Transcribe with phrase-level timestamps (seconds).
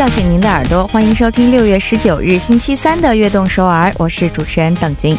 [0.00, 5.14] 叫醒您的耳朵，欢迎收听六月十九日星期三的《悦动首尔》，我是主持人邓晶。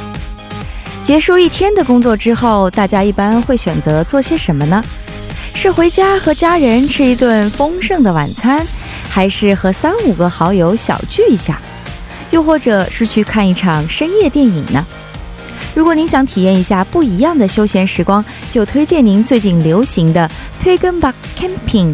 [1.04, 4.83] 结束一天的工作之后，大家一般会选择做些什么呢？
[5.54, 8.65] 是回家和家人吃一顿丰盛的晚餐，
[9.08, 11.62] 还是和三五个好友小聚一下，
[12.32, 14.83] 又或者是去看一场深夜电影呢？
[15.76, 20.27] 如果您想体验一下不一样的休闲时光，就推荐您最近流行的
[20.59, 21.94] 推根巴 camping。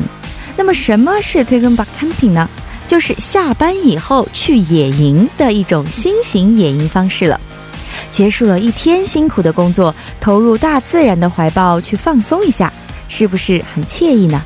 [0.55, 2.49] 那么什么是推根巴 camping 呢？
[2.87, 7.39] 就是下班以后去野营的一种新型野营方式了。
[8.09, 12.71] 结束了一天辛苦的工作，投入大自然的怀抱去放松一下，
[13.09, 14.41] 是不是很惬意呢？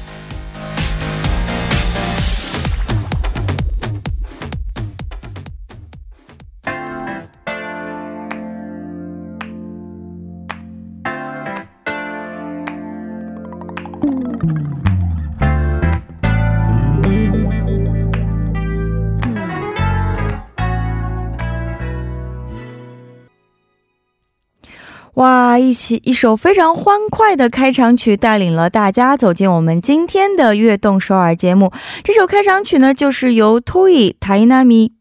[25.61, 31.71] 一起一首非常欢快的开场曲，带领了大家走进我们今天的悦动首尔节目。
[32.03, 34.91] 这首开场曲呢，就是由 Toy Tainami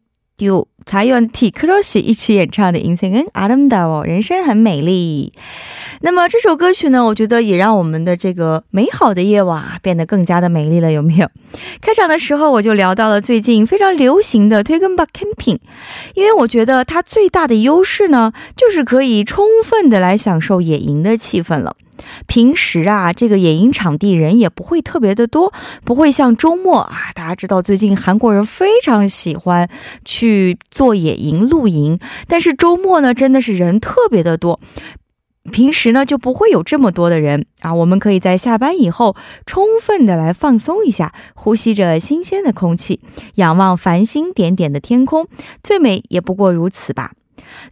[0.80, 5.32] Du 才愿 T Cross 一起演唱的《인생은아름다 워》，人生很美丽。
[6.00, 11.28] 那么这首歌曲呢，我觉得也让我们的这个美好的夜晚变得更加的美丽了，有没有？
[11.80, 15.58] 开场的时候我就聊到了最近非常流行的推根巴 camping，
[16.14, 21.74] 因为我觉得它最大的优势呢，就是可以充分的来享受野营的气氛了。
[22.27, 29.69] 平时啊，这个野营场地人也不会特别的多，不会像周末啊，大家知道最近韩国人非常喜欢
[30.05, 34.59] 去做野营露营，但是周末呢，真的是人特别的多。
[35.51, 39.15] 平时呢就不会有这么多的人啊，我们可以在下班以后
[39.47, 42.99] 充分的来放松一下，呼吸着新鲜的空气，
[43.35, 45.27] 仰望繁星点点的天空，
[45.63, 47.13] 最美也不过如此吧。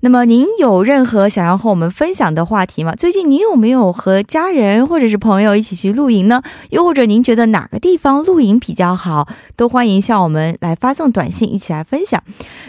[0.02, 2.94] 那么您有任何想要和我们分享的话题吗？
[2.96, 6.42] 最近您有没有和家人或者是朋友一起去露营呢？
[6.70, 9.28] 又或者您觉得哪个地方露营比较好？
[9.56, 12.24] 都欢迎向我们来发送短信，一起来分享。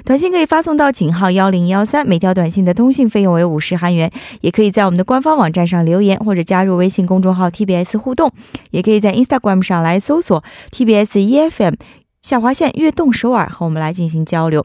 [0.05, 4.11] 短信可以发送到井号幺零幺三，每条短信的通信费用为五十韩元。
[4.41, 8.33] 也可以在我们的官方网站上留言，或者加入微信公众号 TBS 互动。
[8.71, 10.43] 也可以在 Instagram 上来搜索
[10.73, 11.75] TBS EFM。
[12.23, 14.65] 下划线悦动首尔和我们来进行交流。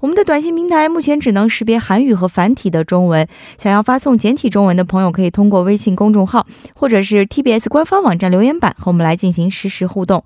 [0.00, 3.28] 我们的短信平台目前只能识别韩语和繁体的中文，
[3.58, 10.24] 想要发送简体中文的朋友，可以通过微信公众号或者是 TBS 官方网站留言板和我们来进行实时互动。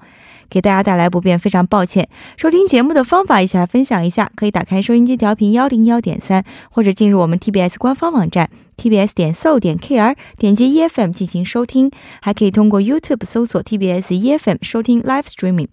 [0.50, 2.08] 给大家带来不便，非常抱歉。
[2.38, 11.90] 收听节目的方法，一起来分享一下：可以打开收音机调频幺零幺点三，或者进入我们 TBS 官方网站 tbs 点 so 点 kr，点击 EFM 进行收听；
[12.22, 15.66] 还可以通过 YouTube 搜索 TBS EFM 收听 Live Streaming。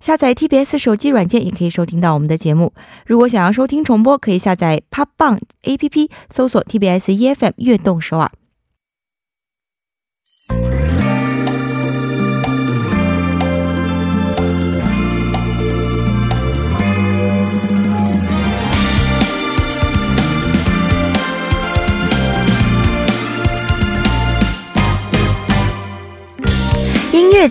[0.00, 2.72] 下载 TBS 手机软件也可以收听到我们的节目。
[3.06, 8.32] 如果想要收听重播，可以下载 p o p b a n APP，搜索 TBS EFM 悦动首尔。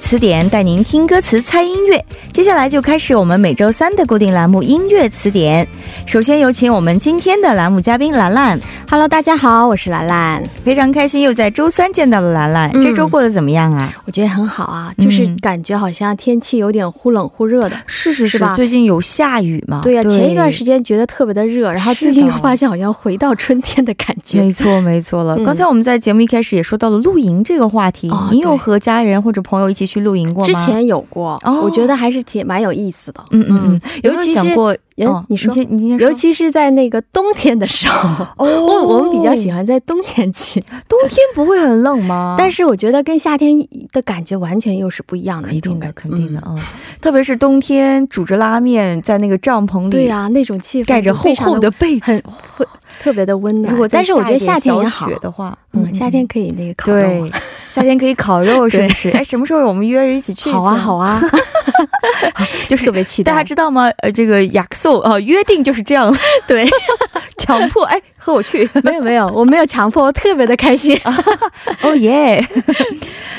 [0.09, 2.03] 词典带您听歌词、猜音乐。
[2.34, 5.64] 接下来就开始我们每周三的固定栏目《音乐词典》。
[6.09, 8.59] 首先有请我们今天的栏目嘉宾兰兰。
[8.90, 12.81] Hello，大家好，我是兰兰，非常开心又在周三见到了兰兰。
[12.81, 13.94] 这周过得怎么样啊？
[14.06, 17.78] 我觉得很好啊，就是感觉好像天气有点忽冷忽热的。
[17.86, 18.56] 是是是吧？
[18.56, 19.81] 最近有下雨吗？
[19.84, 24.40] 对呀，前一段时间觉得特别的热，然后最近又发现好像回到春天的感觉。
[24.40, 25.38] 没错没错了。
[25.46, 30.52] 刚才我们在节目一开始也说到了露营这个话题，你有和家人或者朋友一起去露营过吗？
[30.52, 33.24] 之前有过，我觉得还是挺蛮有意思的。
[33.30, 34.76] 嗯嗯嗯，有没有想过？
[35.07, 40.59] 嗯，你说，你今天尤其是在那个冬天的时候， 哦，我我们比较喜欢在冬天去。
[40.90, 42.35] 冬天不会很冷吗？
[42.40, 43.53] 但是我觉得跟夏天
[43.91, 45.49] 的感觉完全又是不一样的。
[45.49, 46.55] 肯定的，肯定的啊！
[47.01, 52.22] 特别是冬天煮着拉面，在那个帐篷里，对呀，那种气氛，盖着厚厚的被子，
[52.55, 52.66] 会
[52.99, 53.72] 特别的温暖。
[53.72, 57.31] 如果但是我觉得夏天也好的话，嗯，夏天可以那个烤肉，对，
[57.79, 59.09] 夏天可以烤肉，是不是？
[59.11, 60.52] 哎，什么时候我们约着一起去？
[60.52, 61.22] 好啊，好啊，
[62.67, 63.31] 就是特别期待。
[63.31, 63.90] 大家知道吗？
[63.99, 66.14] 呃，这个雅克素啊，约定就是这样，
[66.46, 66.67] 对，
[67.46, 67.86] 强迫。
[67.86, 68.70] 哎，和我去。
[68.84, 71.00] 没有没有，我没有强迫，我特别的开心。
[71.82, 72.46] 哦耶！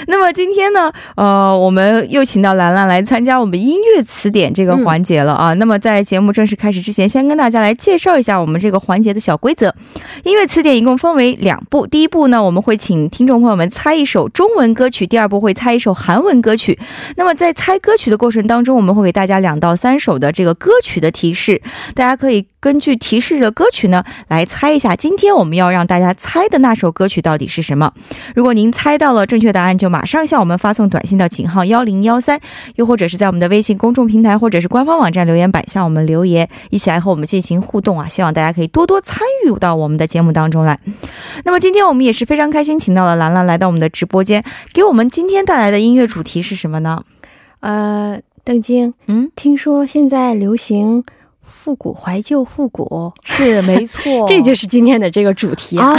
[0.07, 5.53] 那么今天呢，呃，我们又请到兰兰来参加我们音乐词典这个环节了啊。
[5.55, 9.73] 那么在节目正式开始之前，先跟大家来介绍一下我们这个环节的小规则。
[10.25, 16.79] 音乐词典一共分为两步，第一步呢，我们会请听众朋友们猜一首中文歌曲；第二步会猜一首韩文歌曲。
[17.17, 21.61] 那么在猜歌曲的过程当中，我们会给大家两到三首的这个歌曲的提示，
[21.95, 27.93] 大家可以根据提示的歌曲呢来猜一下，今天我们要让大家猜的那首歌曲到底是什么。
[28.35, 32.39] 如果您猜到了正确答案，就马上向我们发送短信到井号幺零幺三，
[32.77, 38.07] 又或者是在我们的微信公众平台或者是官方网站留言板向我们留言，一起来和我们进行互动啊！
[38.07, 40.79] 希望大家可以多多参与到我们的节目当中来。
[41.45, 47.03] 那么今天我们也是非常开心，请到了兰兰来到我们的直播间，给我们今天带来的音乐主题是什么呢？
[47.61, 51.05] 呃，邓晶，嗯，听说现在流行。
[51.51, 53.13] 复古怀旧，复古。
[53.25, 55.79] 是没错， 这就是今天的这个主题。
[55.79, 55.95] 啊。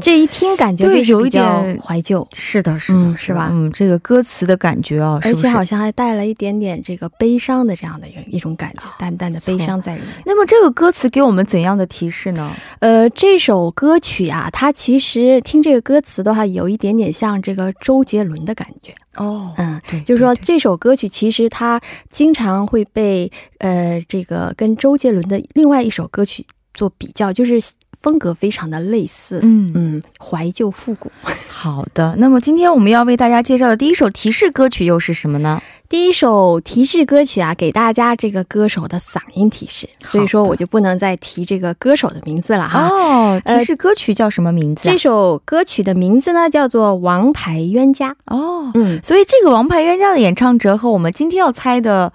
[0.00, 3.50] 这一听感觉就有一点怀旧，是的，是的，是吧？
[3.52, 10.10] 嗯，这个歌词的感觉啊，而且好像还带了一点点这个悲伤的这样的一一种感觉，淡淡的悲伤在里面。
[10.24, 12.50] 那么这个歌词给我们怎样的提示呢？
[12.80, 19.53] 呃，这首歌曲啊，它其实听这个歌词的话，有一点点 像这个周杰伦的感觉哦。
[19.57, 21.79] 嗯，对，就是说这首歌曲其实它
[22.09, 27.61] 经常会被呃这个跟周杰伦的另外一首歌曲做比较，就是。
[28.01, 31.11] 风格非常的类似，嗯嗯，怀旧复古。
[31.49, 35.59] 好的，那么今天我们要为大家介绍的第一首提示歌曲又是什么呢？
[35.95, 42.89] 第一首提示歌曲啊，给大家这个歌手的嗓音提示，所以说我就不能再提这个歌手的名字了哈。
[42.89, 44.81] 哦，提示歌曲叫什么名字？
[44.83, 48.09] 这首歌曲的名字呢叫做《王牌冤家》。
[48.25, 52.11] 哦，嗯，所以这个《王牌冤家》的演唱者和我们今天要猜的。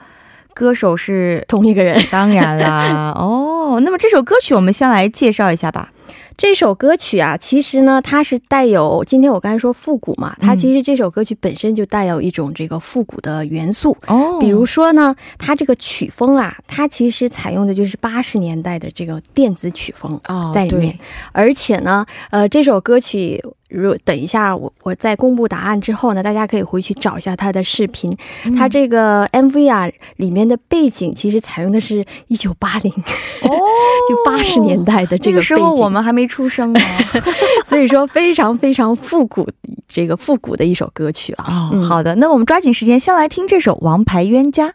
[0.52, 3.14] 歌手是同一个人，当然啦。
[3.16, 5.90] 哦，那么这首歌曲我们先来介绍一下吧。
[6.40, 14.38] 这首歌曲啊，其实呢，它是带有今天我刚才说复古嘛，它其实这首歌曲本身就带有一种这个复古的元素哦。
[14.40, 20.18] 比如说呢，它这个曲风啊，它其实采用的就是八十年代的这个电子曲风
[20.50, 20.98] 在里面，
[21.32, 23.38] 而且呢，呃，这首歌曲。
[23.70, 28.14] 如等一下，我我在公布答案之后呢，大家可以回去找一下他的视频。
[28.56, 33.48] 他这个 MV 啊，里面的背景其实采用的是一九八零，哦，
[34.08, 36.80] 就八十年代的这个时候我们还没出生呢，
[37.64, 39.48] 所以说非常非常复古，
[39.88, 41.70] 这个复古的一首歌曲啊。
[41.88, 44.68] 好的，那我们抓紧时间先来听这首《王牌冤家》。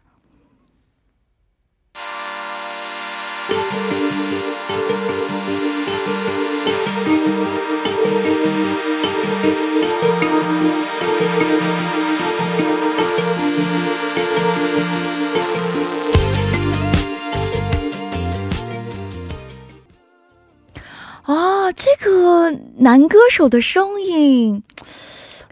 [21.25, 24.61] 啊，这个男歌手的声音，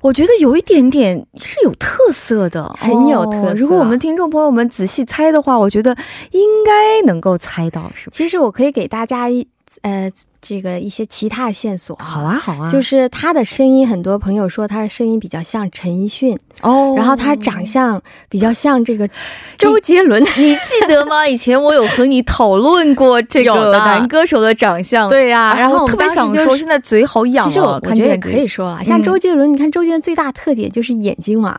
[0.01, 3.53] 我觉得有一点点是有特色的，很有特色。
[3.55, 5.97] 如果我们听众朋友们仔细猜的话，我觉得
[6.31, 8.13] 应该能够猜到，是吧？
[8.15, 9.47] 其实我可以给大家一
[9.81, 10.11] 呃。
[10.45, 19.09] 这个一些其他的线索，好啊好啊，就是他的声音，很多朋友说他的声音比较像陈奕迅哦，然后他长相比较像这个
[19.57, 21.25] 周杰伦， 你记得吗？
[21.25, 31.55] 以前我有和你讨论过这个 男歌手的长相，对呀，然后特别想说，现在嘴好痒，其实我觉得也可以说啊，像周杰伦，你看周杰伦最大特点就是眼睛嘛。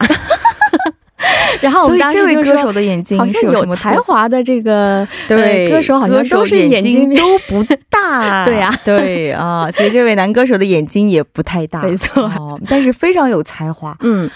[1.60, 8.44] 然后，所以这位歌手的眼睛好像有才华的这个对歌手，好像都是眼睛都不大。
[8.44, 12.30] 对呀，对啊， 其实这位男歌手的眼睛也不太大，没错，
[12.68, 13.96] 但是非常有才华。
[14.00, 14.30] 嗯。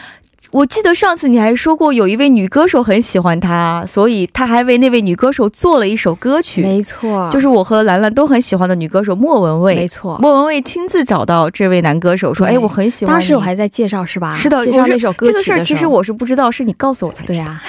[0.53, 6.63] 我记得上次你还说过，有一位女歌手很喜欢他，所以他还为那位女歌手做了一首歌曲。
[6.63, 9.75] 没错，就是我和兰兰都很喜欢的女歌手莫文蔚。
[9.75, 14.37] 没错，莫文蔚亲自找到这位男歌手说：“哎，我很喜欢。”当时我还在介绍是吧？
[14.37, 17.39] 是的，介绍那首歌曲这个事儿其实我是不知道，是你告诉我才知道。
[17.39, 17.63] 对呀，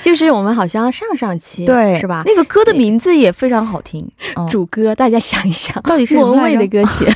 [0.00, 2.22] 就是我们好像上上期对是吧？
[2.24, 4.10] 那个歌的名字也非常好听，
[4.48, 7.06] 主歌大家想一想，到底是莫文蔚的歌曲。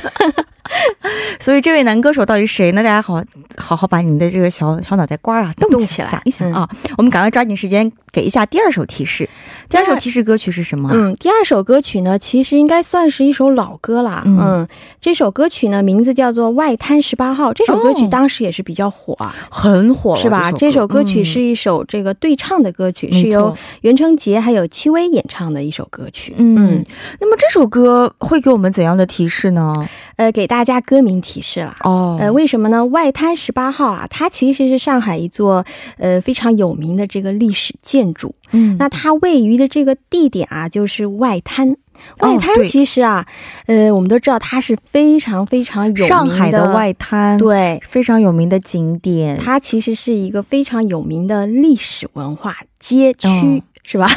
[1.39, 2.81] 所以这位男歌手到底是谁呢？
[2.81, 3.21] 大家好
[3.57, 6.67] 好好把你的这个小小脑袋瓜啊动起来，想一想啊！
[6.97, 9.27] 我们赶快抓紧时间给一下第二首提示。
[9.69, 10.89] 第二首提示歌曲是什么？
[10.93, 14.21] 嗯，第二首歌曲呢，其实应该算是一首老歌啦。
[14.25, 14.67] 嗯，
[15.01, 17.51] 这首歌曲呢，名字叫做《外滩十八号》。
[17.53, 19.17] 这首歌曲当时也是比较火，
[19.49, 20.51] 很火，是吧？
[20.51, 26.33] 这首歌曲是一首这个对唱的歌曲，是由袁成杰还有戚薇演唱的一首歌曲。
[26.37, 26.81] 嗯，
[27.19, 29.73] 那么这首歌会给我们怎样的提示呢？
[30.15, 32.15] 呃，给大家歌名提示了哦。
[32.21, 32.85] 呃，为什么呢？
[32.85, 35.65] 外滩十八号啊，它其实是上海一座
[35.97, 38.35] 呃非常有名的这个历史建筑。
[38.51, 41.75] 嗯，那它位于的这个地点啊，就是外滩。
[42.19, 43.25] 外滩其实啊，
[43.65, 49.35] 呃，我们都知道它是非常非常有名的上海的外滩，对，非常有名的景点。
[49.39, 53.63] 它其实是一个非常有名的历史文化街区。
[53.85, 54.09] 是吧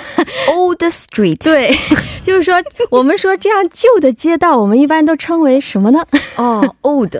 [0.49, 1.77] ？Old Street，对，
[2.25, 2.55] 就是说，
[2.89, 6.05] 我们说这样旧的街道，我们一般都称为什么呢？
[6.37, 7.17] 哦，Old，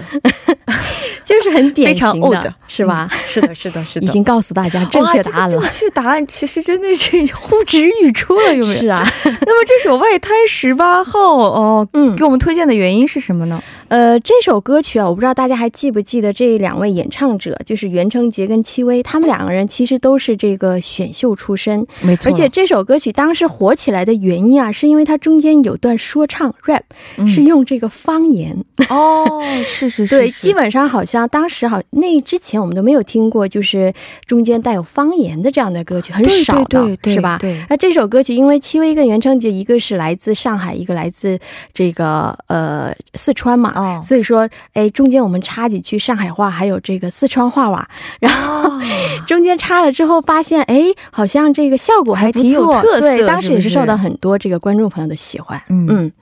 [1.25, 3.11] 就是很典型的，是吧？
[3.27, 4.07] 是的，是的，是的。
[4.07, 5.61] 已经告诉大家正确答案了。
[5.61, 8.81] 正确答案其实真的是 呼之欲出了，有没有？
[8.81, 9.05] 是啊。
[9.25, 13.61] 那么这首《外滩十八号》哦，嗯，给我们推荐的原因是什么呢？
[13.89, 22.31] 呃，这首歌曲啊，我不知道大家还记不记得这两位演唱者，就是袁成杰跟戚薇，他们两个人其实都是这个选秀出身，没错。
[22.31, 26.83] 而且这首歌曲当时火起来的原因啊，是因为它中间有段说唱 rap，
[27.27, 33.93] 是用这个方言哦，是是是，对，基本上好像当时好那之前我们都没有听过，就是
[34.27, 37.39] 中间带有方言的这样的歌曲很少的，是吧？
[37.41, 37.65] 对。
[37.69, 41.39] 那这首歌曲，因为戚薇跟袁成杰一个是来自上海，一个来自
[41.73, 43.75] 这个呃四川嘛。
[43.77, 47.87] 哦，所以说，哎，中间我们插几句上海话，还有这个四川话哇。
[48.19, 48.71] 然后
[49.29, 53.01] 中间插了之后，发现哎，好像这个效果还挺有特色。
[53.01, 55.61] 对，当时也是受到很多这个观众朋友的喜欢。
[55.69, 56.13] 嗯嗯，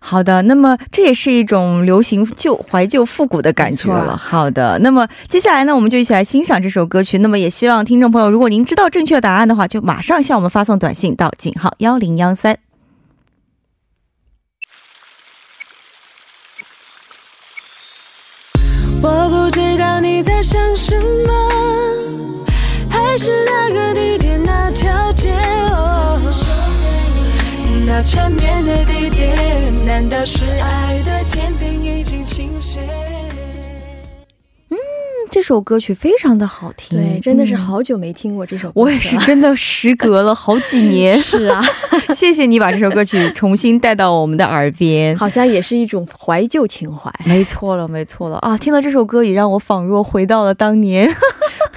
[0.00, 4.16] 好的，那么这也是一种流行旧怀旧复古的感觉了。
[4.16, 7.18] 好的，那么接下来呢，我们就一起来欣赏这首歌曲。
[7.18, 12.58] 那么也希望听众朋友，如果您知道正确答案的话，就马上向我们发送短信到井号幺零幺三。
[19.52, 21.32] 知道你在想什么，
[22.88, 25.30] 还是那个地点那条街，
[25.68, 26.18] 哦
[27.86, 29.36] 那缠绵的地点，
[29.84, 32.41] 难道是爱的天平已经倾？
[35.32, 41.16] 这首歌曲非常的好听，对，真的是好久没听过这首歌，我也是真的时隔了好几年。
[41.24, 41.58] 是啊，
[42.14, 47.10] 谢谢你把这首歌曲重新带到我们的耳边，好像也是一种怀旧情怀。
[47.24, 48.58] 没错了，没错了啊！
[48.58, 51.10] 听了这首歌，也让我仿若回到了当年。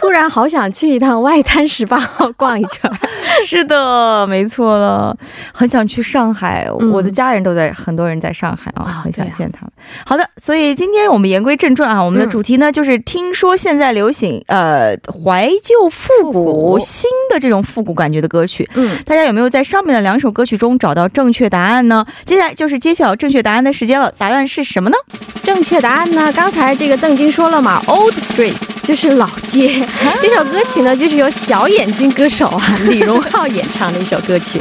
[0.06, 2.90] 突然好想去一趟外滩十八号逛一圈，
[3.44, 5.18] 是的，没错了，
[5.52, 9.72] 很想去上海，我的家人都在，很多人在上海啊，很想见他们。
[10.06, 22.06] 好的，所以今天我们言归正传啊，我们的主题呢就是听说现在流行呃怀旧复古新的这种复古感觉的歌曲，嗯，大家有没有在上面的两首歌曲中找到正确答案呢？
[22.24, 24.98] 接下来就是揭晓正确答案的时间了，答案是什么呢？
[25.42, 26.32] 正确答案呢？
[26.34, 29.84] 刚才这个邓晶说了嘛，Old Street 就是老街。
[30.22, 34.60] 这首歌曲呢，就是由小眼睛歌手啊李荣浩演唱的一首歌曲。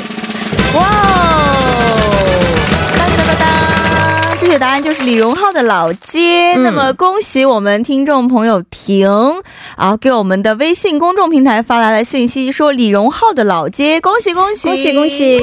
[0.74, 2.00] 哇哦！
[2.98, 6.54] 当当当当，正确答案就是李荣浩的《老街》。
[6.60, 9.08] 那么恭喜我们听众朋友婷
[9.76, 15.38] 啊，给我们的微信公众平台发来了信息，说李荣浩的《老街》，恭喜恭喜恭喜恭喜！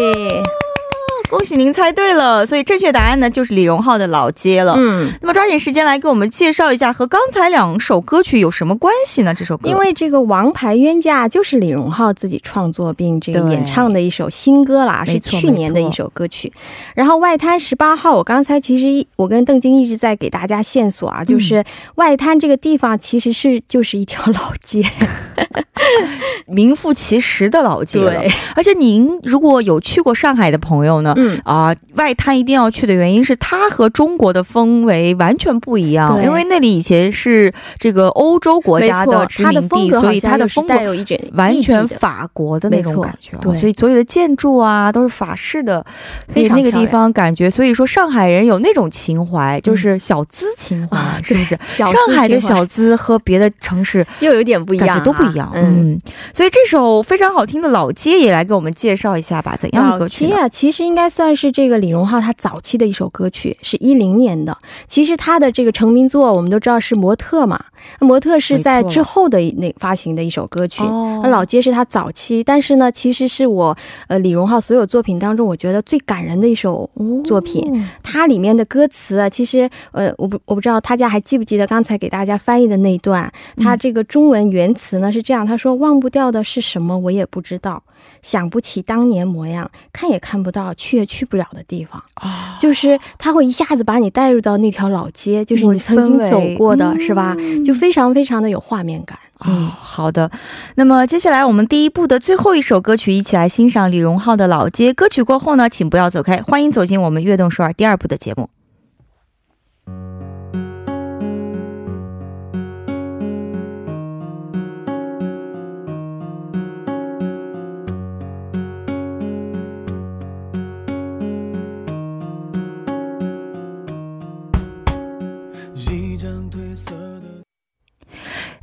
[1.32, 2.46] 恭喜您猜对了。
[2.46, 4.76] 所以正确答案呢就是李荣浩的《老街》了。
[4.78, 9.34] 嗯，那么抓紧时间来给我们介绍一下和刚才两首歌曲有什么关系呢？
[9.34, 16.52] 这首歌因为这个《王牌冤家》就是李荣浩自己创作并这个演唱的一首新歌啦，是去年的一首歌曲。
[16.94, 21.64] 然后《外滩十八号》，我刚才其实一我跟邓晶一直在给大家线索啊，就是
[21.96, 24.84] 外滩这个地方其实是就是一条老街。
[26.48, 28.22] 名副其实的老街了，
[28.56, 31.42] 而且您如果有去过上海的朋友呢，嗯。
[31.46, 45.86] 啊，外滩一定要去的原因是它和中国的氛围完全不一样，因为那里以前是这个欧洲国家的殖民地，所以它的风格有一点完全法国的那种感觉，对，所以所有的建筑啊都是法式的，
[46.28, 51.58] 非常那个地方感觉，所以说上海人有那种情怀，就是小资情怀，是不是？
[51.68, 56.00] 上海的小资和别的城市又有点不一样，感觉都不一样，嗯。
[56.34, 60.26] 所以这首非常好听的老街也来给我们介绍一下吧，怎样的歌曲？
[60.26, 64.58] 老街啊，其实应该算是这个李荣浩他早期的一首歌曲，是一零年的。
[64.88, 67.64] 其实他的这个成名作我们都知道是《模特》嘛，
[68.06, 70.84] 《模特》是在之后的那发行的一首歌曲。
[71.22, 73.76] 那老街是他早期，但是呢，其实是我
[74.08, 76.90] 呃李荣浩所有作品当中我觉得最感人的一首
[77.26, 77.86] 作品。
[78.02, 87.84] 它里面的歌词啊，其实呃我不我不知道大家还记不记得刚才给大家翻译的那一段，它这个中文原词呢是这样，他说忘不掉的是什么，我也不知道，
[88.22, 97.36] 想不起当年模样，看也看不到，去也去不了的地方啊，就是他会一下子把你带入到那条老街，就是你曾经走过的，是吧？
[97.66, 99.18] 就非常非常的有画面感。
[99.46, 100.30] 嗯，好的。
[100.76, 104.92] 那么接下来我们第一部的最后一首歌曲，一起来欣赏李荣浩的《老街》。
[104.94, 108.50] 歌曲过后呢，请不要走开，欢迎走进我们《悦动首尔》第二部的节目。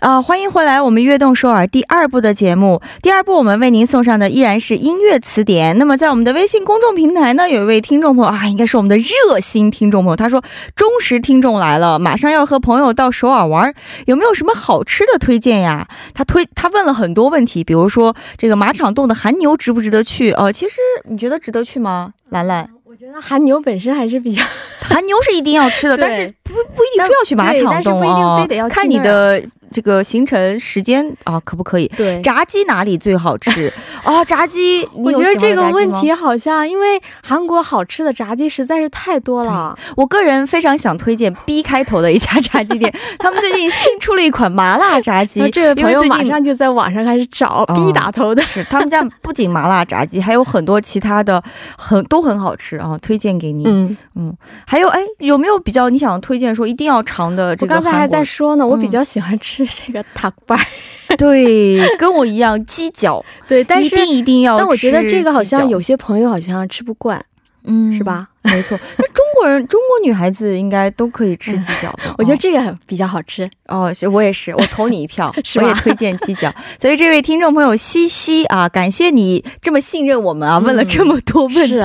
[0.08, 0.80] 啊，欢迎回来！
[0.80, 5.76] 我们悦动首尔第二部的节目，第二部我们为您送上的依然是音乐词典。
[5.76, 10.42] 那么，在我们的微信公众平台呢，有一位听众朋友啊，应该是我们的热心听众朋友，他说
[10.74, 13.74] ：“忠实听众来了，马上要和朋友到首尔玩，
[14.06, 20.32] 有没有什么好吃的推荐呀？”他推他问了很多问题，比如说这个马场洞的韩牛值不值得去？
[20.32, 20.76] 呃，其实
[21.10, 22.14] 你觉得值得去吗？
[22.30, 24.42] 兰兰，我觉得韩牛本身还是比较，
[24.80, 29.44] 韩牛是一定要吃的， 但是不不一定非要去马场洞啊，看你的。
[29.72, 31.88] 这个行程时间啊，可不可以？
[31.96, 33.72] 对，炸鸡哪里最好吃
[34.04, 34.24] 啊？
[34.24, 39.76] 炸鸡，我觉得这个问题好像，因为韩国好吃的炸鸡实在是太多了。
[39.96, 45.48] 我个人非常想推荐 B 开头的一家炸鸡店， 他们最近新出了一款麻辣炸鸡。
[45.50, 51.42] 这位朋友马上就在网上开始找 B 打头的，是他们家不仅麻辣炸鸡，还有很多其他的
[51.76, 53.64] 很都很好吃啊，推荐给你。
[53.66, 57.54] 嗯嗯，还有哎，有没有比较你想推荐说一定要尝的？
[57.57, 59.58] 这个我刚才还在说呢，我比较喜欢吃。
[59.64, 60.59] 是这个塔板，
[61.16, 64.59] 对，跟我一样鸡脚， 对，但是一定一定要。
[64.59, 67.23] 但我觉得这个好像有些朋友好像吃不惯，
[67.64, 68.29] 嗯，是吧？
[68.44, 72.14] 没错，那中国人、中国女孩子应该都可以吃鸡脚的。
[72.16, 76.51] 我觉得这个比较好吃哦，我也是，我投你一票，我也推荐鸡脚。
[76.81, 81.79] 所以这位听众朋友西西啊，感谢你这么信任我们啊，问了这么多问题。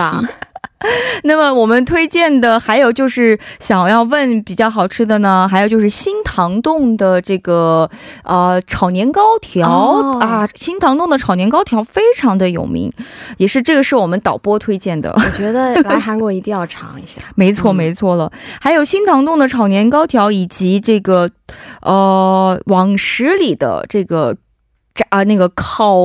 [1.23, 7.89] 那么我们推荐的还有就是想要问比较好吃的呢，还有就是新塘洞的这个
[8.23, 9.67] 呃炒年糕条
[10.19, 12.91] 啊，新塘洞的炒年糕条非常的有名，
[13.37, 15.13] 也是这个是我们导播推荐的。
[15.15, 17.21] 我觉得 来韩国一定要尝一下。
[17.35, 21.29] 没错没错了，还有新塘洞的炒年糕条，以及这个
[21.81, 24.35] 呃往食里的这个
[24.93, 25.95] 炸啊那个烤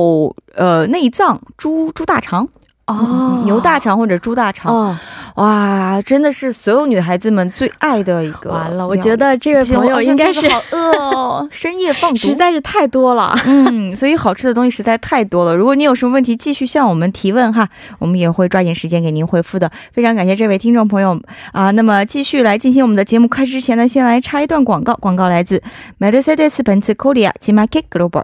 [0.55, 2.47] 呃内脏猪猪大肠。
[2.89, 4.97] 哦，牛大肠或者猪大肠，
[5.35, 8.49] 哇，真的是所有女孩子们最爱的一个。
[8.49, 13.37] 完了，我觉得这位朋友应该是好饿哦， 深夜放毒实在是太多了。
[13.45, 15.55] 嗯，所以好吃的东西实在太多了。
[15.55, 19.69] 如果你有什么问题，继续向我们提问哈，我们也会抓紧时间给您回复的。
[19.93, 21.19] 非常感谢这位听众朋友
[21.51, 21.69] 啊。
[21.71, 24.95] 那么继续来进行我们的节目开始之前呢，先来插一段广告。
[24.95, 25.61] 广告来自
[25.99, 28.23] Mercedes Benz Korea G Market Global。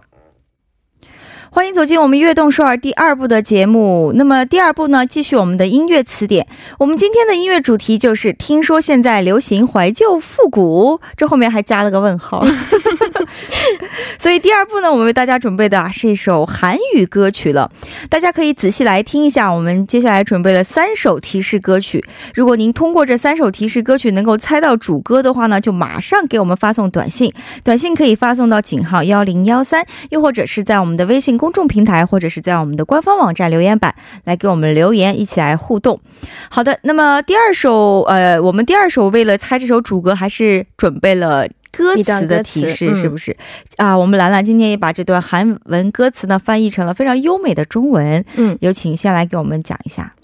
[1.56, 4.12] 欢迎走进我们悦动首尔第二部的节目。
[4.14, 6.46] 那么第二部呢，继续我们的音乐词典。
[6.78, 12.46] 我们今天的音乐主题就是，听说现在流行怀旧复古，这后面还加了个问号。
[14.18, 17.70] 所以第二部呢，我们为大家准备的啊是一首韩语歌曲了，
[18.08, 19.52] 大家可以仔细来听一下。
[19.52, 22.04] 我们接下来准备了三首提示歌曲，
[22.34, 27.32] 如果您通过这三首提示歌曲能够猜到主歌的话呢，就马上给我们发送短信，
[27.62, 36.00] 短信可以发送到井号幺零幺三，又或者是在我们的微信公众平台，或者是在我们的官方网站留言板来给我们留言，一起来互动。
[36.48, 41.46] 好的，那么第二首，呃，我们第二首为了猜这首主歌，还是准备了。
[41.76, 43.36] 歌词的提示是不是
[43.76, 43.96] 啊？
[43.96, 48.24] 我们兰兰今天也把这段韩文歌词呢翻译成了非常优美的中文。
[48.36, 50.14] 嗯，有请先来给我们讲一下。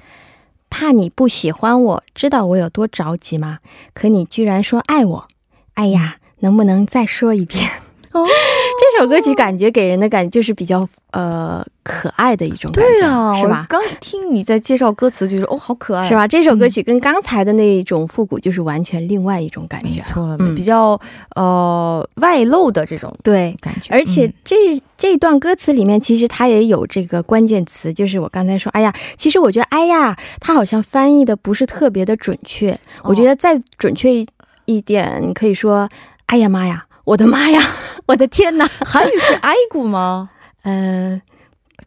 [0.71, 3.59] 怕你不喜欢我，知道我有多着急吗？
[3.93, 5.29] 可你居然说爱我，
[5.75, 7.69] 哎呀，能不能再说一遍？
[8.13, 8.27] 哦，
[8.97, 13.67] 这首歌曲感觉给人的感觉就是比较呃可爱的一种感觉，对啊，是吧？
[13.69, 16.29] 刚听你在介绍歌词，就是哦，好可爱，是吧？
[16.29, 21.01] 这首歌曲跟刚才的那种复古就是完全另外一种感觉，没错，比较
[21.35, 23.93] 呃外露的这种对感觉。
[23.95, 34.27] 而且这这段歌词里面其实它也有这个关键词，就是我刚才说，哎呀，其实我觉得哎呀，它好像翻译的不是特别的准确，我觉得再准确一
[34.67, 35.89] 一点，你可以说，
[36.27, 36.85] 哎呀妈呀。
[37.05, 37.61] 我的妈呀！
[38.07, 38.69] 我的天哪！
[38.85, 40.31] 韩语是 i 股吗？
[40.63, 41.21] 呃，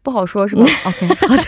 [0.02, 1.42] 不好说，是吧？OK， 好的，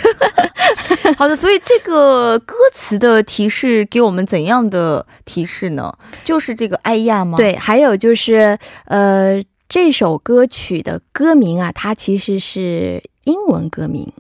[1.17, 1.37] 好的。
[1.37, 5.93] 所以这个歌词的提示给我们怎样的提示呢？
[6.25, 7.37] 就是这个“哎呀”吗？
[7.37, 14.11] 对，还有就是呃，这首歌曲的歌名啊，它其实是英文歌名，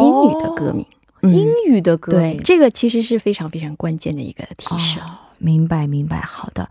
[0.00, 0.86] 英语的歌名，
[1.30, 2.36] 英语的歌名。
[2.38, 4.98] 对，这个其实是非常非常关键的一个提示。
[5.38, 6.20] 明白，明白。
[6.20, 6.68] 好的，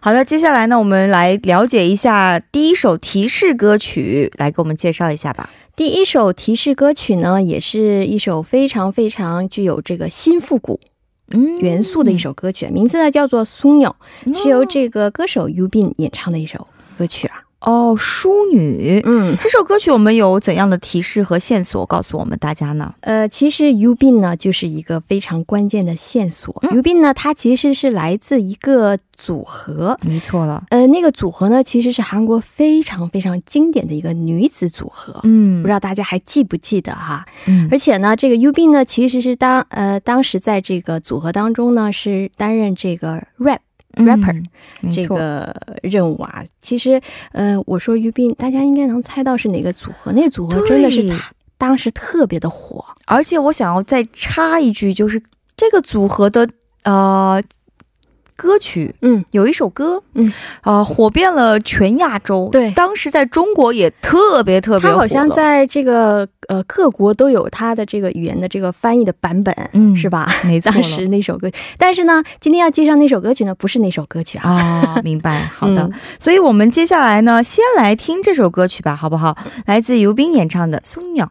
[0.00, 0.24] 好的。
[0.24, 5.50] 接下来呢，我们来了解一下第一首提示歌曲，来给我们介绍一下吧。
[5.74, 10.78] 第一首提示歌曲呢，也是一首非常非常具有这个新复古
[11.60, 13.96] 元素的一首歌曲，名字呢叫做《苏鸟》，
[14.42, 16.66] 是由这个歌手 Ubin 演唱的一首
[16.98, 17.49] 歌曲啊。
[17.60, 22.94] 哦，淑女，嗯，这首歌曲我们有怎样的提示和线索告诉我们大家呢？
[23.00, 26.54] 呃，其实 Ubin 呢就是一个非常关键的线索。
[26.70, 30.64] Ubin 呢，它其实是来自一个组合，没错了。
[30.70, 35.20] 呃，那个组合呢，其实是韩国非常非常经典的一个女子组合。
[35.24, 37.26] 嗯，不知道大家还记不记得哈？
[37.46, 43.58] 嗯，而且呢，这个 Ubin 呢，其实是当呃当时在这个组合当中呢，是担任这个 rap。
[44.04, 44.44] Rapper
[44.92, 47.00] 这个任务啊，其实，
[47.32, 50.12] 呃，我说于斌，大家应该能猜到是哪个组合。
[50.12, 51.12] 那组合真的是
[51.56, 55.22] 当时特别的火，而且我想要再插一句，就是
[55.56, 56.48] 这个组合的
[56.84, 57.42] 呃。
[58.40, 62.48] 歌曲，嗯，有一首歌，嗯，啊，火遍了全亚洲。
[62.50, 70.26] 对，当时在中国也特别特别好像在这个呃各国都有它的这个语言的这个翻译的版本，嗯，是吧？
[70.42, 70.72] 没错。
[70.72, 74.50] 当时那首歌，但是呢，今天要介绍那首歌曲呢，不是那首歌曲啊。
[74.50, 75.44] 啊，明白。
[75.52, 79.36] 好的，所以我们接下来呢，先来听这首歌曲吧，好不好？
[79.66, 81.26] 来自尤斌演唱的《松鸟》。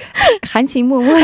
[0.49, 1.21] 含情脉脉。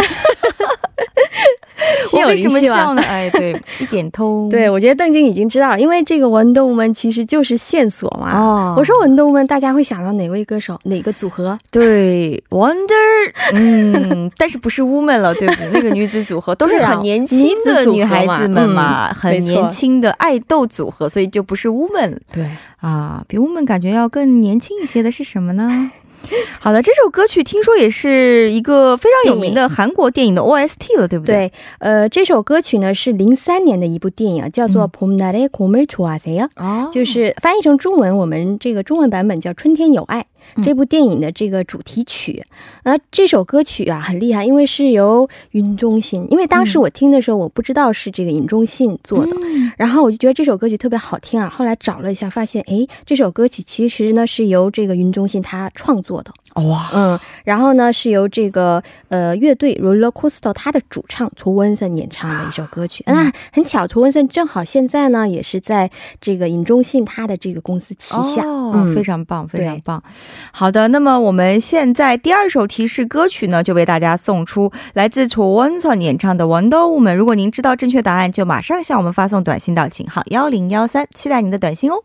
[2.22, 3.02] 我为什么笑呢？
[3.08, 4.48] 哎，对，一点通。
[4.50, 8.38] 对，我觉得邓晶已经知道，因为这个 Wonder Woman 其实就是线索嘛。
[8.38, 11.58] 哦，我说 Wonder Woman，大家会想到哪位歌手、哪个组合？
[11.70, 15.70] 对，Wonder，嗯，但是不是 Woman 了，对不对？
[15.72, 22.16] 那个女子组合都是很年轻的女孩子们嘛，很年轻的爱豆组合，所以就不是 Woman。
[22.32, 22.48] 对
[22.80, 25.90] 啊，比 Woman 感觉要更年轻一些的是什么呢？
[26.59, 31.47] 好的，这首歌曲听说也是一个非常有名的韩国电影的 OST 了，对不对？
[31.47, 40.21] 对，呃，这首歌曲呢是零三年的一部电影，叫做《봄날의곰을좋아하세요》，就是翻译成中文，我们这个中文版本叫《春天有爱》。
[40.62, 42.42] 这部电影的这个主题曲，
[42.82, 49.36] 啊，这首歌曲啊很厉害，因为是由云中信，因为当时我听的时候我不知道是这个尹中信做的，
[49.76, 56.32] 然后我就觉得这首歌曲特别好听啊，后来找了一下发现，哎，这首歌曲其实呢是由这个云中信他创作的。
[56.54, 63.02] 哇，嗯，然后呢是由这个呃乐队 Roller Coaster 他的主唱楚文森演唱的一首歌曲。
[63.06, 70.02] 那很巧，楚文森正好现在呢也是在这个尹忠信他的这个公司旗下，哦，非常棒，非常棒。
[70.52, 77.12] 好的，那么我们现在第二首提示歌曲呢，就为大家送出来自 s o n 演唱的《Wonder Woman》。
[77.14, 82.04] 如果您知道正确答案，就马上向我们发送短信到井号幺零幺三，期待您的短信哦。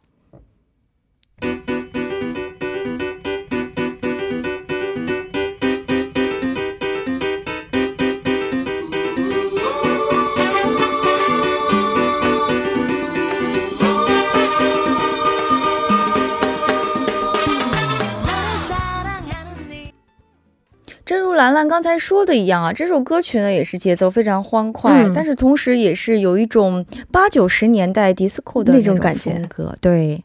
[21.37, 29.47] 兰兰刚才说的一样啊，这首歌曲呢也是节奏非常欢快，但是同时也是有一种八九十年代迪斯科的那种感觉。
[29.79, 30.21] 对，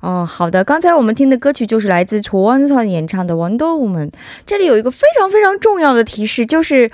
[0.00, 4.08] 哦，好的，刚才我们听的歌曲就是来自楚文川演唱的《Wonder Woman》。
[4.46, 6.90] 这里有一个非常非常重要的提示，就是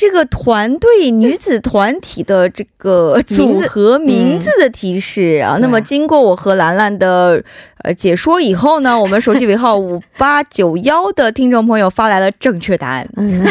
[0.00, 5.58] 这个团队 女子团体的这个组合名字的提示啊。
[5.60, 7.42] 那么经过我和兰兰的。
[7.82, 13.42] 呃，解说以后呢，我们手机尾号五八九幺的听众朋友发来了正确答案，嗯，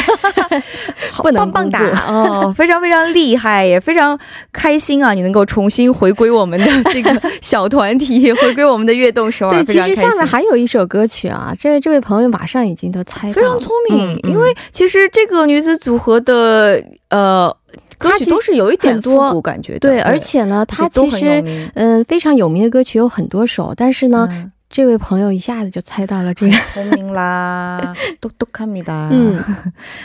[1.22, 4.18] 棒棒哒哦，非常非常厉害，也非常
[4.52, 5.14] 开心啊！
[5.14, 17.56] 你能够重新回归我们的这个 小团体，回归我们的悦动首尔，对，其实下面还有一首歌曲啊，这这位朋友马上已经都猜到，非常聪明，因为其实这个女子组合的呃。
[18.00, 21.44] 歌曲都是有一点复古感觉的，对，而且呢，他其实
[21.76, 24.52] 嗯非常有名的歌曲有很多首，但是呢。
[24.70, 29.10] 这位朋友一下子就猜到了，这个聪明啦，都都看米哒。
[29.12, 29.36] 嗯，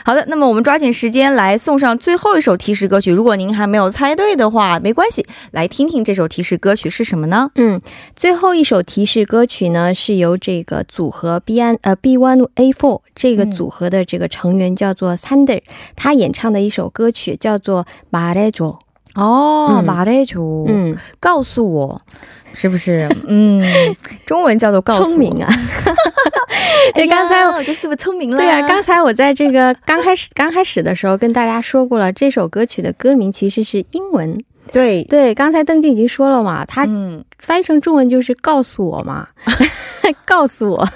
[0.03, 3.13] 好的，那么我们抓紧时间来送上最后一首提示歌曲。
[3.13, 7.51] 如果您还没有猜对的话，没关系，来听听这首提示歌曲是什么呢？
[7.57, 7.79] 嗯，
[8.17, 15.61] 最后一首提示歌曲呢，是由这个组合 B N 呃 B One A Four 这个组合的这个成员叫做 Sander，
[15.95, 18.73] 他演唱的一首歌曲叫做《马来卓》。
[19.15, 22.03] 哦，马来卓，嗯，告诉我。
[22.53, 23.09] 是不是？
[23.27, 23.63] 嗯，
[24.25, 25.49] 中文叫做聪明啊。
[26.95, 28.37] 对，刚才我这是不是聪明了？
[28.37, 34.39] 对呀，刚才我在这个 刚开始刚开始的时候跟大家说过了，这首歌曲的歌名其实是英文。
[34.73, 36.87] 对对，刚才邓静已经说了嘛，他
[37.39, 39.27] 翻译成中文就是告诉我嘛，
[40.27, 40.89] 告诉我。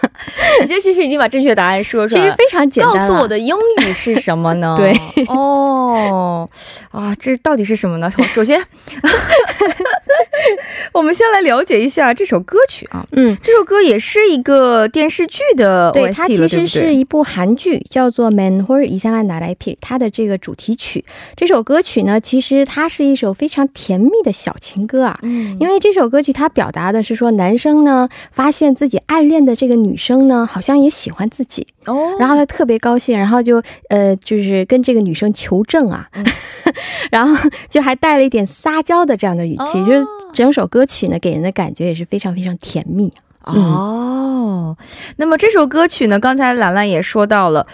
[0.60, 2.92] 我觉得其实已经把正确答案说出来，其实非常简单。
[2.92, 4.74] 告诉我的英语是什么呢？
[4.78, 4.92] 对，
[5.28, 6.48] 哦，
[6.90, 8.10] 啊，这到底是什么呢？
[8.32, 8.60] 首先。
[10.92, 21.04] 我们先来了解一下这首歌曲啊，嗯，这首歌也是一个电视剧的 OST 对，它其实是一部韩剧，叫做《Man Who Is a n a i p 它的这个主题曲。
[21.36, 36.08] 这首歌曲呢，其实它是一首非常甜蜜的小情歌啊，嗯，因为这首歌曲它表达的是说，男生呢发现自己暗恋的这个女生呢，好像也喜欢自己哦，然后他特别高兴，然后就呃，就是跟这个女生求证啊，
[37.10, 40.04] 然后就还带了一点撒娇的这样的语气，就是。
[40.30, 43.10] 整首歌曲呢，给人的感觉也是非常非常甜蜜
[43.44, 44.76] 哦。
[45.16, 47.66] 那么这首歌曲呢，刚才兰兰也说到了。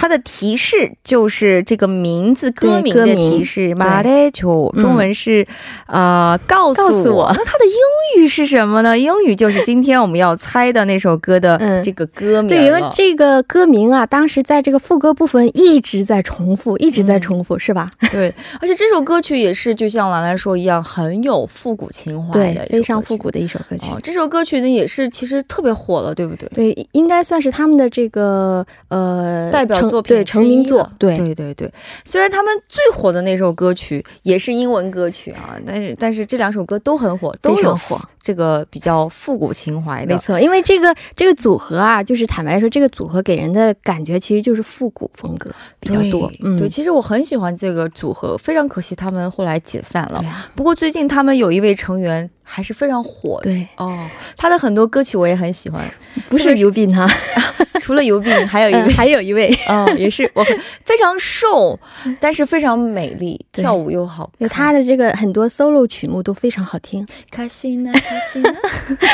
[0.00, 5.44] 它的提示就是这个名字歌名的提示，马来球中文是
[5.86, 7.32] 啊，告诉我。
[7.34, 8.96] 那它的英语是什么呢？
[8.96, 12.48] 英语就是今天我们要猜的那首歌的这个歌名。
[12.48, 17.90] 对，因为这个歌名啊，当时在这个副歌部分一直在重复，一直在重复，是吧？
[18.12, 23.86] 对，而且这首歌曲也是就像兰兰说一样，很有复古情怀的，非常复古的一首歌曲。
[24.00, 26.48] 这首歌曲呢，也是其实特别火了，对不对？
[26.54, 30.88] 对，应该算是他们的这个呃代表作品，对成名作。
[30.98, 31.72] 对对对对，
[32.04, 37.98] 虽然他们最火的那首歌曲也是英文歌曲啊，但是但是这两首歌都很火，都有火。
[38.20, 46.30] 这个比较复古情怀的，没错，因为这个这个组合啊，就是坦白来说，这个组合给人的感觉其实就是复古风格比较多。
[46.42, 50.22] 嗯，对，其实我很喜欢这个组合，非常可惜他们后来解散了。
[50.54, 52.28] 不过最近他们有一位成员。
[52.50, 53.68] 还是非常火的，对。
[53.76, 55.84] 哦，他的很多歌曲我也很喜欢，
[56.28, 57.06] 不是尤斌哈，
[57.78, 60.42] 除了尤斌， 还有一位，还有一位，哦，也是我
[60.84, 61.78] 非常瘦，
[62.18, 68.54] 但是非常美丽，跳舞又好，他的这个很多 solo 曲目都非常好听，开心呢，开心呢，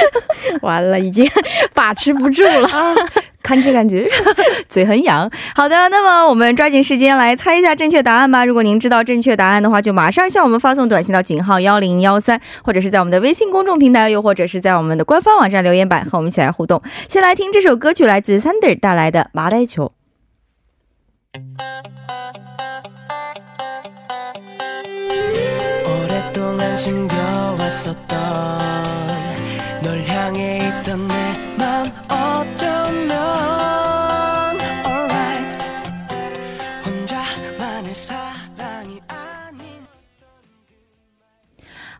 [0.62, 1.29] 完了，已经
[1.75, 2.68] 把持不住了。
[3.44, 4.09] 看这感觉，
[4.68, 5.30] 嘴很痒。
[5.54, 8.44] 好的，那么我们抓紧时间来猜一下正确答案吧。
[8.46, 16.83] 如果您知道正确答案的话，就马上向我们发送短信到井号幺零幺三，或者是在我们的微信公众平台，又或者是在我们的官方网站留言板和我们一起来互动。
[17.07, 19.87] 先来听这首歌曲，来自 Thunder 带来的《麻袋球》。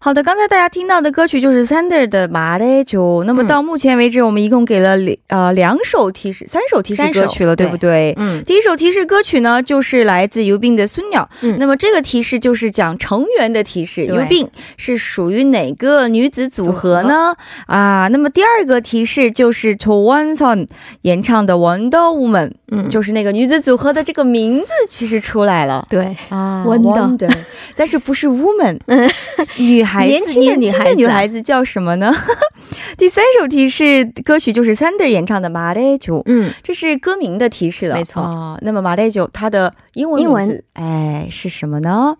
[0.05, 3.21] 好的，刚才大家听到的歌曲就是 Thunder 的《马来酒》。
[3.25, 8.13] 那么到目前为止，我们一共给了两呃两首提示，三首提示歌曲了，对不对？
[8.19, 8.45] 嗯。
[8.45, 11.27] 第一首提示歌曲呢，就是来自尤斌的《孙鸟》。
[11.41, 11.57] 嗯。
[11.59, 17.35] 那么这个提示就是讲成员的提示，尤斌是属于哪个女子组合呢？
[17.67, 20.69] 啊，那么第二个提示就是 To One Son
[21.01, 25.87] 演唱的《Wonder Woman》，嗯，就是那个女子组合的这个名字其实出来了。
[25.89, 27.31] 对啊，Wonder，
[27.77, 29.09] 但是不是 Woman，嗯，
[29.59, 30.13] 女孩子。
[30.13, 32.15] 年轻的女孩子，女孩子叫什么呢？
[32.97, 38.57] 第三首提示歌曲就是 Thunder 演唱的《马来酒》，嗯，这是歌名的提示了，没错。
[38.63, 42.15] 那么马来酒它的英文英文哎是什么呢？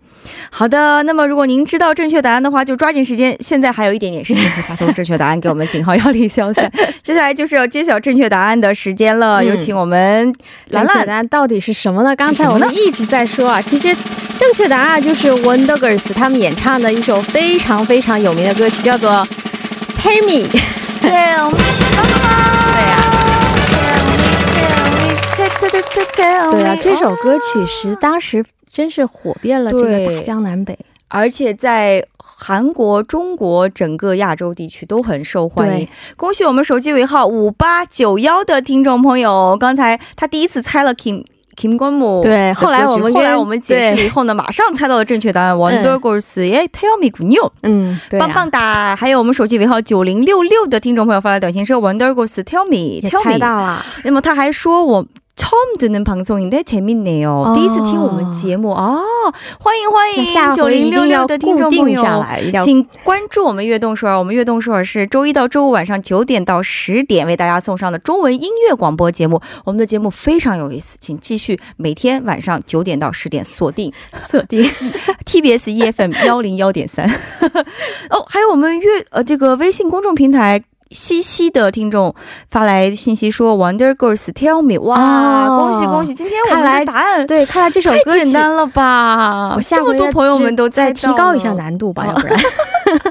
[0.49, 6.71] 好的，那么如果您知道正确答案的话，就抓紧时间，现在还有一点点时间，可以发送正确答案给我们井号幺零幺三。
[7.01, 10.33] 接下来就是要揭晓正确答案的时间了，有请我们
[10.69, 12.15] 兰兰，答案到底是什么呢？
[12.15, 13.95] 刚才我们一直在说啊，其实
[14.39, 19.11] 正确答案就是 Wonder Girls 他们演唱的一首非常非常有名的歌曲，叫做
[20.01, 20.47] 《Tell Me》。
[21.01, 21.57] Tell me，
[22.73, 23.11] 对呀。
[26.51, 35.87] 对啊，这首歌曲是当时真是火遍了这个大江南北，而且在韩国、中国整个亚洲地区都很受欢迎。
[36.17, 41.23] 恭喜我们手机尾号五八九幺的听众朋友，刚才他第一次猜了 Kim。
[41.55, 45.55] Kim 关木对，后来我们后来我们解释了以后呢，马上猜到了正确答案。
[45.55, 48.93] Wonder Girls，耶，Tell me good news，嗯，棒棒哒！
[48.93, 53.85] 还有我们手机尾号九零六六的听众朋友发来短信说，Wonder Girls，Tell me，Tell me，猜到了。
[54.03, 55.05] 那么他还说我。
[55.36, 57.54] 처음듣는방송인데재밌네 요。
[57.54, 59.00] 第一次听我们节目啊，
[59.58, 62.02] 欢迎欢迎九零六六的听众朋友，
[62.62, 64.18] 请关注我们悦动首尔。
[64.18, 69.40] 我们悦动首尔是周一到周五晚上九点到十点为大家送上的中文音乐广播节目。
[69.64, 73.90] 我们的节目非常有意思，请继续每天晚上九点到十点锁定
[74.26, 74.70] 锁定
[75.24, 77.08] TBS EFM 幺零幺点三。
[78.10, 80.62] 哦，还有我们乐呃这个微信公众平台。
[80.91, 82.13] 西西的听众
[82.49, 86.13] 发来信息说：“Wonder Girls Tell Me，哇，恭喜恭喜！
[86.13, 89.57] 今天我们的答案对，看来这首歌太简单了吧？
[89.67, 92.39] 这么多朋友们都在提高一下难度吧，要不然。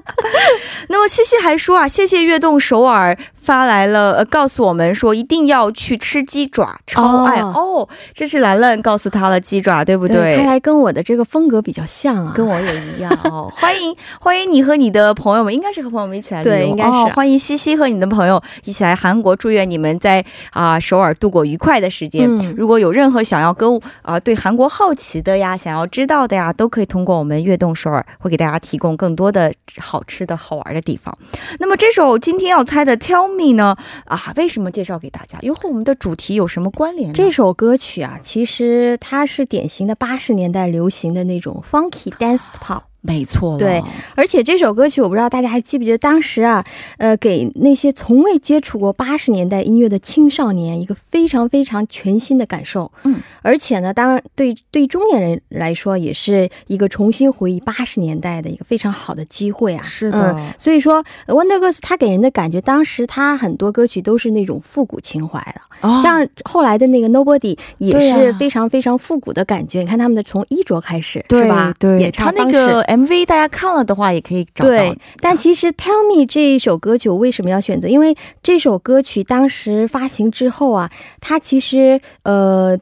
[0.89, 7.87] 那么西西还说啊，谢谢悦动首尔。”发来了，呃，告诉我们说一定要去吃鸡爪，超爱哦。
[8.15, 10.39] 这是兰兰告诉他了鸡爪，对不对？
[10.39, 13.53] 看来跟我的这个风格比较像啊，跟我也一样哦。
[13.55, 17.13] 欢迎欢迎你和你的朋友们，应该是和朋友们一起来对，应该是。
[17.13, 22.27] 欢迎西西和你的朋友一起来韩国，祝愿你们在啊首尔度过愉快的时间。
[22.57, 31.15] 如果有任何想要跟啊对韩国好奇的呀，想要知道的呀，都可以通过我们悦动首尔，会给大家提供更多的好吃的好玩的地方。
[31.59, 33.34] 那么这首今天要猜的 Tell。
[33.35, 33.77] Me 呢？
[34.07, 35.39] 啊，为什么介绍给大家？
[35.43, 37.13] 又和我们的主题有什么关联？
[37.13, 42.83] 这首歌曲啊，其实它是典型的八十年代流行的那种 funky dance pop。
[43.07, 43.83] 没错，对，
[44.17, 46.65] 而且这首歌曲我不知道大家还记不记得，当时啊，
[46.97, 52.91] 呃，给那些从未接触过八十年代音乐的青少年一个非常非常全新的感受。
[53.03, 59.83] 嗯，而且呢，当然对对中年人来说，也是一个重新回忆八十年代的一个非常好的机会啊。
[59.83, 65.61] 是的，所以说 Wonder Girls 他给人的感觉，当时他很多歌曲都是那种复古情怀的，
[66.03, 69.81] 像后来的那个 Nobody 也是非常非常复古的感觉。
[69.81, 71.75] 你看他们的从衣着开始，是吧？
[71.79, 72.83] 对，演唱那个。
[72.85, 74.71] MV 大家看了的话，也可以找到。
[74.71, 77.89] 对，但其实 《Tell Me》这一首歌曲我为什么要选择？
[77.89, 82.79] 因为这首歌曲当时发行之后啊，它其实呃，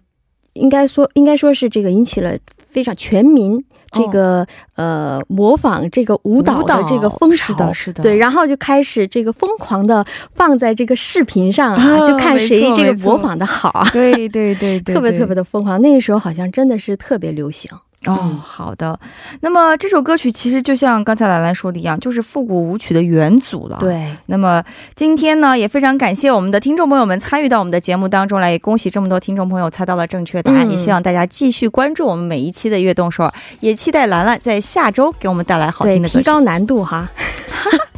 [0.55, 2.37] 应该说应该说是这个引起了
[2.69, 7.53] 非常全民这个呃模仿这个舞蹈的这个风潮。
[7.53, 8.03] 是的，是的。
[8.03, 13.85] 对，然后就开始这个疯狂的放在这个视频上啊，就看谁这个模仿的好。
[13.93, 15.81] 对对对 对，特别特别的疯狂。
[15.81, 17.71] 那个时候好像真的是特别流行。
[18.07, 18.99] 哦，好的。
[19.41, 23.77] 那么这首歌曲其实就像刚才兰兰说的一样，就是复古舞曲的元祖了。
[23.79, 24.17] 对。
[24.27, 24.63] 那么
[24.95, 30.71] 今天呢，也非常感谢我们的听众朋友们参与到我们的节目当中来，也恭喜这么多听众朋友猜到了正确答案。
[30.71, 36.19] 也希望大家继续关注我们每一期的悦动首尔，也期待兰兰在下周给我们带来好听的歌曲。
[36.19, 37.09] 提高难度哈。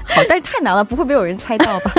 [0.07, 1.93] 好，但是太难了，不会没有人猜到吧？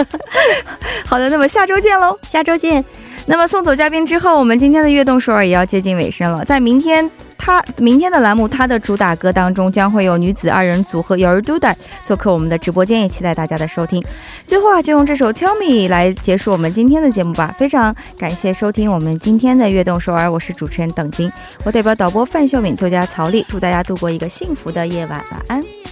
[1.06, 2.84] 好的，那么下周见喽，下周见。
[3.28, 6.46] 那么送走嘉宾之后，我们今天的悦动首尔也要接近尾声了。
[6.46, 7.10] 在明天，
[7.40, 14.04] 他明天的栏目，他的主打歌当中将会有女子二人组合 y o r d u d a 做客我们的直播间，也期待大家的收听。
[14.46, 17.56] 最后啊，就用这首 Tell Me 来结束我们今天的节目吧。
[17.58, 21.32] 非常感谢收听我们今天的悦动首尔，我是主持人等金，
[21.64, 25.85] 我代表导播范秀敏、作家曹丽，祝大家度过一个幸福的夜晚，晚安。